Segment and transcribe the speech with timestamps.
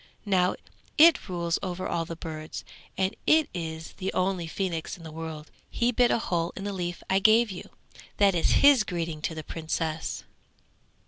[0.25, 0.55] Now
[0.97, 2.65] it rules over all the birds,
[2.97, 5.51] and it is the only phoenix in the world.
[5.69, 7.69] He bit a hole in the leaf I gave you;
[8.17, 10.23] that is his greeting to the Princess.'